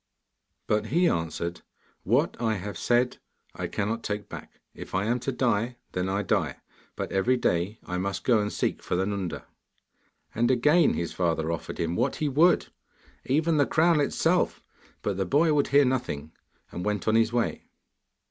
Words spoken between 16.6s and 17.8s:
and went on his way.